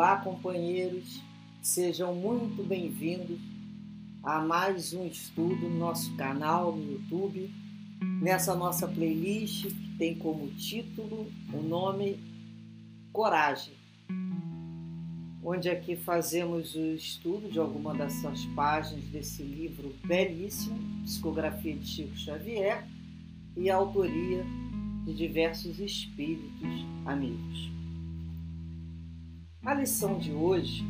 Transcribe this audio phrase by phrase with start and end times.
[0.00, 1.20] Olá, companheiros,
[1.60, 3.38] sejam muito bem-vindos
[4.22, 7.52] a mais um estudo no nosso canal no YouTube,
[8.22, 12.18] nessa nossa playlist que tem como título o nome
[13.12, 13.74] Coragem,
[15.44, 22.16] onde aqui fazemos o estudo de alguma dessas páginas desse livro belíssimo, Psicografia de Chico
[22.16, 22.86] Xavier,
[23.54, 24.46] e autoria
[25.04, 27.79] de diversos espíritos amigos.
[29.62, 30.82] A lição de hoje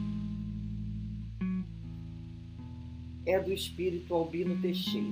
[3.27, 5.09] é do espírito Albino Teixeira.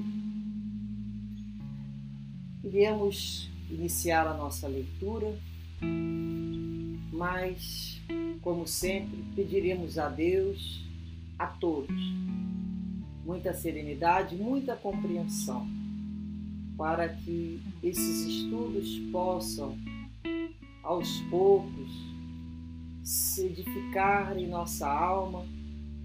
[2.62, 5.36] Iremos iniciar a nossa leitura,
[7.12, 8.00] mas,
[8.42, 10.86] como sempre, pediremos a Deus,
[11.36, 12.00] a todos,
[13.24, 15.66] muita serenidade, muita compreensão
[16.76, 19.76] para que esses estudos possam,
[20.84, 22.07] aos poucos,
[23.08, 25.46] se edificar em nossa alma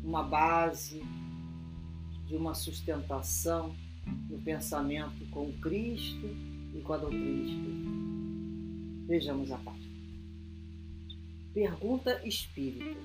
[0.01, 1.03] uma base
[2.25, 3.75] de uma sustentação
[4.29, 6.25] no pensamento com Cristo
[6.73, 7.67] e com a doutrina.
[9.05, 9.93] Vejamos a página.
[11.53, 12.97] Pergunta espírita.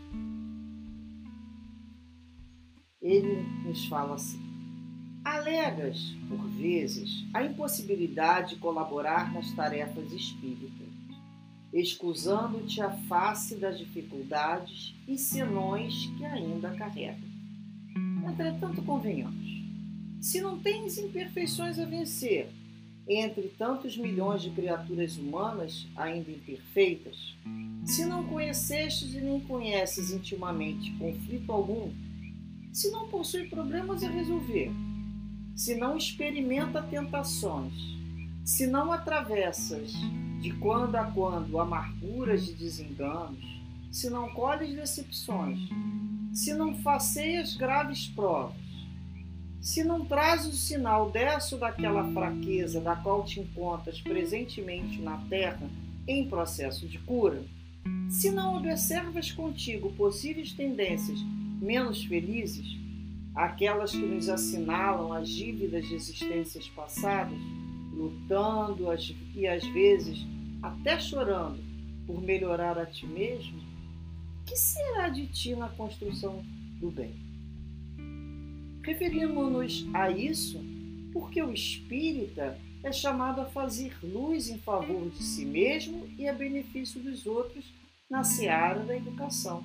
[3.02, 4.41] Ele nos fala assim:
[5.24, 10.88] Alegas, por vezes, a impossibilidade de colaborar nas tarefas espíritas,
[11.72, 17.28] excusando-te a face das dificuldades e senões que ainda carrega.
[18.27, 19.62] Entretanto, convenhamos,
[20.20, 22.50] se não tens imperfeições a vencer,
[23.08, 27.34] entre tantos milhões de criaturas humanas ainda imperfeitas,
[27.84, 31.91] se não conhecestes e nem conheces intimamente conflito algum,
[32.72, 34.70] se não possui problemas a resolver,
[35.56, 37.72] se não experimenta tentações,
[38.44, 39.94] se não atravessas
[40.41, 43.44] de quando a quando amarguras de desenganos,
[43.91, 45.58] se não colhes decepções,
[46.32, 48.56] se não faceias graves provas,
[49.60, 55.16] se não trazes o sinal dessa ou daquela fraqueza da qual te encontras presentemente na
[55.28, 55.69] terra
[56.06, 57.43] em processo de cura,
[58.09, 61.19] se não observas contigo possíveis tendências
[61.60, 62.76] menos felizes,
[63.34, 67.38] aquelas que nos assinalam as dívidas de existências passadas,
[67.98, 68.86] lutando
[69.34, 70.25] e às vezes
[70.62, 71.59] até chorando
[72.06, 73.60] por melhorar a ti mesmo,
[74.47, 76.42] que será de ti na construção
[76.81, 77.14] do bem?
[78.82, 80.64] Referimos-nos a isso
[81.12, 86.32] porque o espírita é chamado a fazer luz em favor de si mesmo e a
[86.32, 87.75] benefício dos outros
[88.08, 89.62] na seara da educação.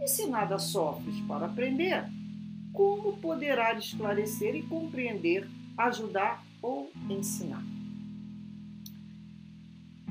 [0.00, 2.04] E se nada sofres para aprender,
[2.72, 5.46] como poderá esclarecer e compreender,
[5.76, 7.62] ajudar ou ensinar.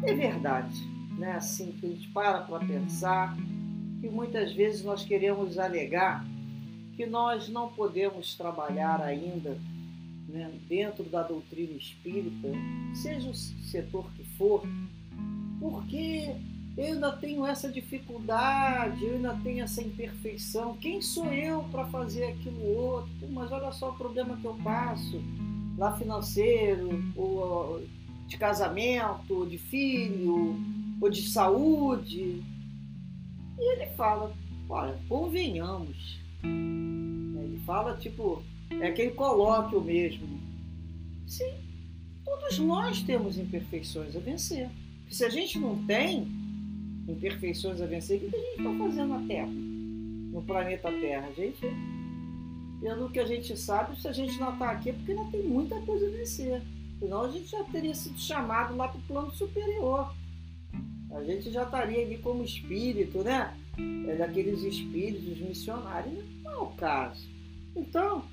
[0.03, 0.79] É verdade,
[1.17, 1.33] né?
[1.33, 3.35] Assim que a gente para para pensar
[3.99, 6.25] que muitas vezes nós queremos alegar
[6.95, 9.57] que nós não podemos trabalhar ainda
[10.27, 12.49] né, dentro da doutrina espírita,
[12.93, 14.63] seja o setor que for,
[15.59, 16.35] porque
[16.75, 20.77] eu ainda tenho essa dificuldade, eu ainda tenho essa imperfeição.
[20.77, 23.27] Quem sou eu para fazer aquilo outro?
[23.31, 25.21] Mas olha só o problema que eu passo
[25.77, 27.83] lá financeiro, ou
[28.27, 30.55] de casamento, ou de filho,
[30.99, 32.43] ou de saúde.
[33.59, 34.33] E ele fala,
[34.69, 36.19] olha, convenhamos.
[36.43, 40.39] Ele fala tipo, é aquele colóquio mesmo.
[41.25, 41.53] Sim,
[42.23, 44.69] todos nós temos imperfeições a vencer.
[45.09, 46.27] Se a gente não tem,
[47.07, 51.27] imperfeições a vencer, o que a gente está fazendo na Terra, no planeta Terra?
[51.27, 51.59] A gente,
[52.79, 55.43] pelo que a gente sabe, se a gente não está aqui é porque ainda tem
[55.43, 56.61] muita coisa a vencer.
[56.99, 60.13] Senão a gente já teria sido chamado lá para o plano superior.
[61.11, 63.55] A gente já estaria ali como espírito, né?
[64.07, 66.23] É daqueles espíritos missionários.
[66.43, 67.27] Não é o caso.
[67.75, 68.25] Então,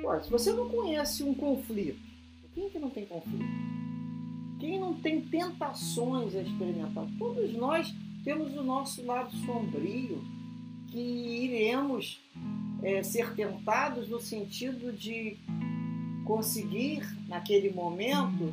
[0.00, 2.00] pô, se você não conhece um conflito,
[2.54, 3.44] quem que não tem conflito?
[4.58, 7.06] Quem não tem tentações a experimentar?
[7.18, 7.92] Todos nós
[8.22, 10.22] temos o nosso lado sombrio,
[10.88, 12.20] que iremos
[12.82, 15.36] é, ser tentados no sentido de
[16.24, 18.52] conseguir, naquele momento,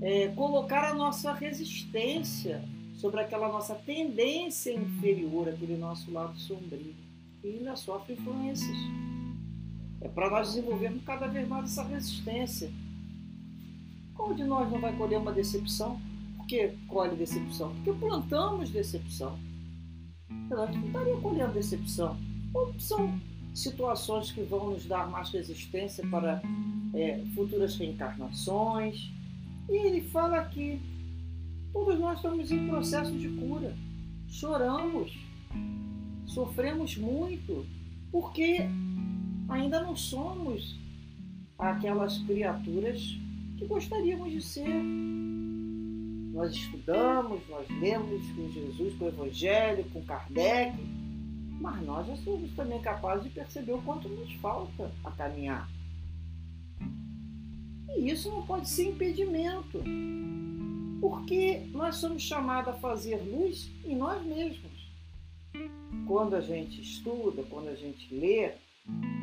[0.00, 2.62] é, colocar a nossa resistência
[2.94, 6.94] sobre aquela nossa tendência inferior, aquele nosso lado sombrio,
[7.42, 8.76] e ainda sofre influências.
[10.00, 12.70] É para nós desenvolvermos cada vez mais essa resistência
[14.18, 16.00] qual de nós não vai colher uma decepção?
[16.36, 17.72] Por que colhe decepção?
[17.76, 19.38] Porque plantamos decepção.
[20.28, 22.18] Gente não estaria colhendo decepção.
[22.78, 23.20] São
[23.54, 26.40] situações que vão nos dar mais resistência para
[26.94, 29.10] é, futuras reencarnações.
[29.68, 30.80] E ele fala que
[31.72, 33.74] todos nós estamos em processo de cura.
[34.28, 35.28] Choramos
[36.28, 37.66] Sofremos muito
[38.12, 38.58] porque
[39.48, 40.78] ainda não somos
[41.58, 43.18] aquelas criaturas
[43.56, 44.82] que gostaríamos de ser.
[46.32, 50.76] Nós estudamos, nós lemos com Jesus, com o Evangelho, com Kardec,
[51.60, 55.68] mas nós já somos também capazes de perceber o quanto nos falta a caminhar.
[57.96, 59.82] E isso não pode ser impedimento,
[61.00, 64.88] porque nós somos chamados a fazer luz em nós mesmos.
[66.06, 68.52] Quando a gente estuda, quando a gente lê,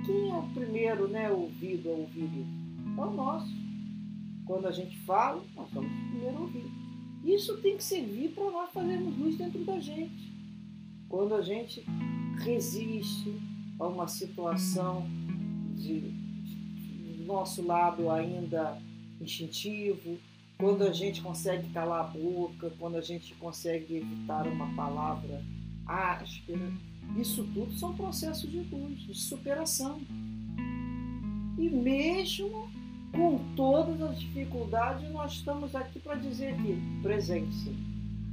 [0.06, 3.02] quem é o primeiro né, ouvido a ouvir isso?
[3.02, 3.52] É o nosso.
[4.46, 6.70] Quando a gente fala, nós somos o primeiro ouvido.
[7.24, 10.32] Isso tem que servir para nós fazermos luz dentro da gente.
[11.10, 11.84] Quando a gente
[12.40, 13.34] resiste
[13.80, 15.08] a uma situação
[15.76, 18.82] de, de, do nosso lado ainda
[19.20, 20.18] instintivo,
[20.58, 25.44] quando a gente consegue calar a boca, quando a gente consegue evitar uma palavra
[25.86, 26.72] áspera,
[27.18, 30.00] isso tudo são processos de luz, de superação.
[31.58, 32.70] E mesmo
[33.12, 37.76] com todas as dificuldades, nós estamos aqui para dizer que presente.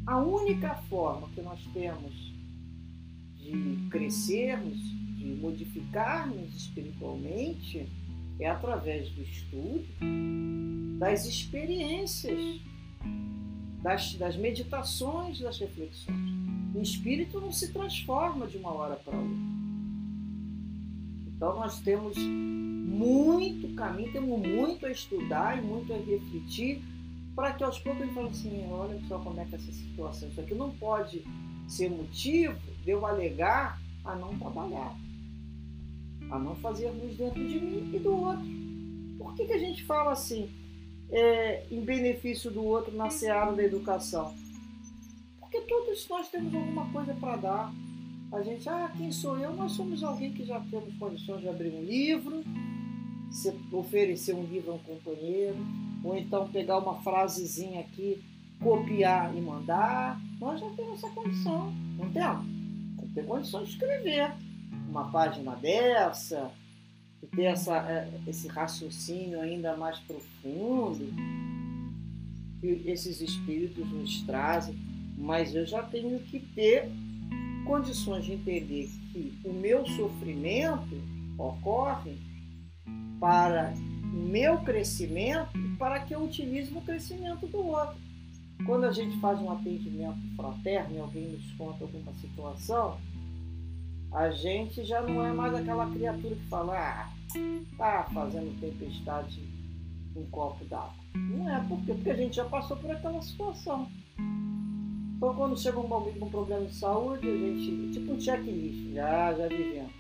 [0.07, 2.32] A única forma que nós temos
[3.43, 4.79] de crescermos,
[5.17, 7.89] de modificarmos espiritualmente,
[8.39, 9.85] é através do estudo,
[10.99, 12.61] das experiências,
[13.83, 16.33] das, das meditações, das reflexões.
[16.75, 19.37] O espírito não se transforma de uma hora para outra.
[21.27, 26.83] Então nós temos muito caminho, temos muito a estudar e muito a refletir
[27.35, 30.29] para que aos poucos ele fale assim, olha só como é que é essa situação,
[30.29, 31.25] isso aqui não pode
[31.67, 34.97] ser motivo de eu alegar a não trabalhar,
[36.31, 38.45] a não fazer luz dentro de mim e do outro.
[39.19, 40.51] Por que, que a gente fala assim,
[41.11, 44.35] é, em benefício do outro na seara da educação?
[45.39, 47.75] Porque todos nós temos alguma coisa para dar.
[48.33, 49.53] A gente, ah, quem sou eu?
[49.55, 52.43] Nós somos alguém que já temos condições de abrir um livro,
[53.71, 55.57] oferecer um livro a um companheiro,
[56.03, 58.25] ou então pegar uma frasezinha aqui,
[58.59, 60.19] copiar e mandar.
[60.41, 62.62] Nós já temos essa condição, não temos?
[63.03, 64.33] Tem ter condição de escrever
[64.89, 66.53] uma página dessa,
[67.23, 71.07] e ter essa, é, esse raciocínio ainda mais profundo
[72.61, 74.75] que esses espíritos nos trazem,
[75.17, 76.89] mas eu já tenho que ter
[77.65, 81.01] condições de entender que o meu sofrimento
[81.39, 82.17] ocorre
[83.21, 83.73] para
[84.13, 87.97] o meu crescimento para que eu utilize no crescimento do outro.
[88.67, 92.99] Quando a gente faz um atendimento fraterno e alguém nos conta alguma situação,
[94.13, 97.11] a gente já não é mais aquela criatura que fala, ah,
[97.77, 99.43] tá fazendo tempestade
[100.15, 100.93] em copo d'água.
[101.15, 101.95] Não é, por quê?
[101.95, 103.89] Porque a gente já passou por aquela situação.
[105.17, 109.33] Então quando chega um momento um problema de saúde, a gente, tipo um checklist, já,
[109.35, 109.93] já vivemos.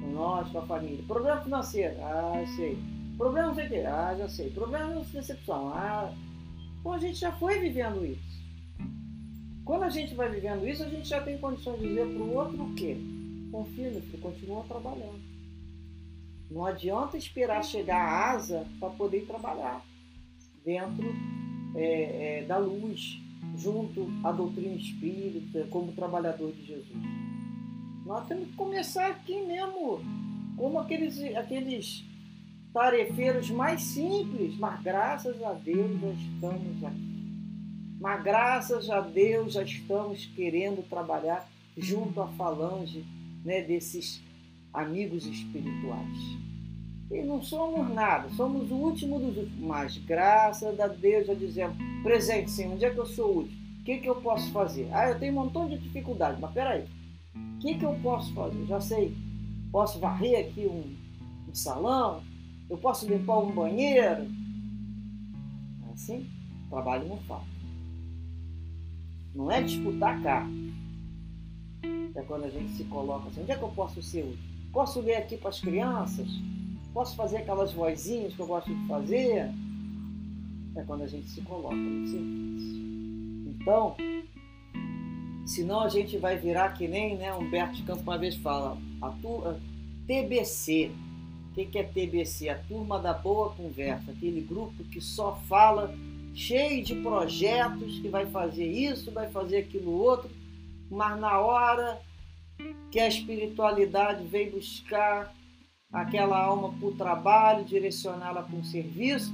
[0.00, 1.04] Com nós, com a família.
[1.06, 2.78] Problema financeiro, ah, sei.
[3.16, 4.50] Problema não sei ah, já sei.
[4.50, 6.12] Problema de decepção, ah,
[6.84, 8.44] então a gente já foi vivendo isso.
[9.64, 12.34] Quando a gente vai vivendo isso, a gente já tem condições de dizer para o
[12.34, 12.98] outro o quê?
[13.50, 15.18] Confia, meu filho, continua trabalhando.
[16.50, 19.82] Não adianta esperar chegar a asa para poder trabalhar
[20.62, 21.06] dentro
[21.74, 23.18] é, é, da luz,
[23.56, 27.02] junto à doutrina espírita, como trabalhador de Jesus.
[28.04, 30.00] Nós temos que começar aqui mesmo,
[30.58, 32.04] como aqueles, aqueles
[32.74, 37.14] tarefeiros mais simples, mas graças a Deus já estamos aqui.
[38.00, 43.06] Mas graças a Deus já estamos querendo trabalhar junto à falange
[43.44, 44.20] né, desses
[44.72, 46.18] amigos espirituais.
[47.12, 51.76] E não somos nada, somos o último dos últimos, mas graças a Deus já dizemos,
[52.02, 53.56] presente Senhor, onde é que eu sou útil?
[53.80, 54.88] O que, que eu posso fazer?
[54.92, 56.86] Ah, eu tenho um montão de dificuldade, mas peraí,
[57.36, 58.66] o que, que eu posso fazer?
[58.66, 59.14] Já sei,
[59.70, 60.96] posso varrer aqui um,
[61.48, 62.22] um salão,
[62.74, 64.26] eu posso limpar um banheiro?
[65.88, 66.28] É assim,
[66.68, 67.46] trabalho não falta.
[69.32, 70.52] Não é disputar carro.
[72.16, 74.38] É quando a gente se coloca assim, onde é que eu posso ser útil?
[74.72, 76.28] Posso ler aqui para as crianças?
[76.92, 79.52] Posso fazer aquelas vozinhas que eu gosto de fazer?
[80.74, 82.80] É quando a gente se coloca no serviço.
[83.46, 83.96] Então,
[85.46, 89.10] senão a gente vai virar que nem né, Humberto de Campos uma vez fala, a
[89.10, 89.60] tua
[90.08, 90.90] TBC,
[91.54, 92.48] o que, que é TBC?
[92.48, 95.94] A turma da boa conversa, aquele grupo que só fala,
[96.34, 100.28] cheio de projetos, que vai fazer isso, vai fazer aquilo outro,
[100.90, 102.02] mas na hora
[102.90, 105.32] que a espiritualidade vem buscar
[105.92, 109.32] aquela alma para o trabalho, direcioná-la para um serviço,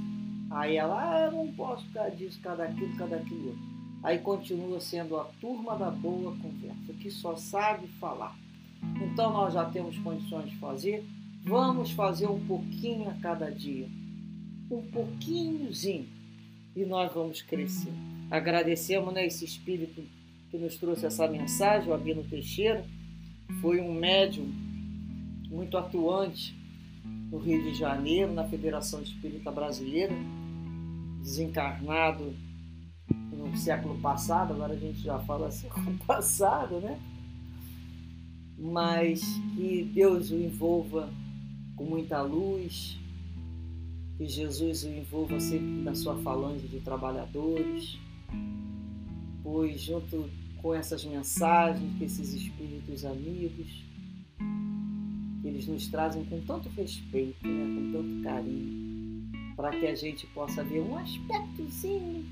[0.51, 3.63] aí ela, ah, eu não posso ficar disso, cada aquilo, cada aquilo outro.
[4.03, 8.37] aí continua sendo a turma da boa conversa, que só sabe falar.
[9.01, 11.03] Então nós já temos condições de fazer,
[11.43, 13.87] vamos fazer um pouquinho a cada dia,
[14.69, 16.07] um pouquinhozinho,
[16.75, 17.93] e nós vamos crescer.
[18.29, 20.03] Agradecemos né, esse espírito
[20.49, 22.85] que nos trouxe essa mensagem, o Abino Teixeira,
[23.61, 24.47] foi um médium
[25.49, 26.55] muito atuante
[27.31, 30.13] no Rio de Janeiro, na Federação Espírita Brasileira,
[31.21, 32.33] desencarnado
[33.31, 36.99] no século passado, agora a gente já fala século passado, né?
[38.57, 39.21] Mas
[39.55, 41.09] que Deus o envolva
[41.81, 42.99] com muita luz,
[44.15, 47.97] que Jesus o envolva sempre na sua falange de trabalhadores,
[49.41, 50.29] pois junto
[50.61, 53.83] com essas mensagens que esses espíritos amigos,
[55.43, 60.63] eles nos trazem com tanto respeito, né, com tanto carinho, para que a gente possa
[60.63, 62.23] ver um aspectozinho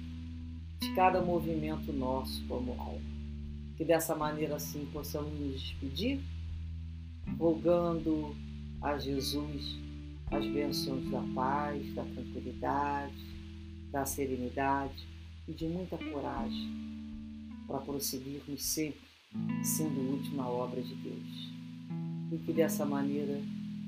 [0.80, 3.02] de cada movimento nosso como alma.
[3.76, 6.20] Que dessa maneira assim possamos nos despedir,
[7.40, 8.36] rogando
[8.82, 9.80] a Jesus
[10.32, 13.26] as bênçãos da paz, da tranquilidade,
[13.92, 15.08] da serenidade
[15.48, 16.70] e de muita coragem
[17.68, 19.02] para prosseguirmos sempre
[19.64, 21.52] sendo útil na obra de Deus.
[22.32, 23.42] E que dessa maneira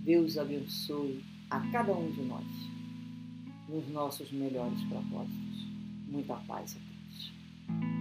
[0.04, 2.48] Deus abençoe a cada um de nós
[3.70, 5.68] nos nossos melhores propósitos.
[6.08, 8.01] Muita paz a todos.